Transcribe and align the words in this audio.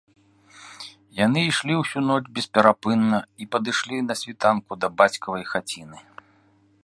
Яны 1.25 1.39
ішлі 1.49 1.73
ўсю 1.81 1.99
ноч 2.09 2.19
бесперапынна 2.39 3.19
і 3.45 3.49
падышлі 3.55 3.97
на 4.09 4.13
світанку 4.23 4.71
да 4.85 4.95
бацькавай 5.03 5.43
хаціны 5.53 5.97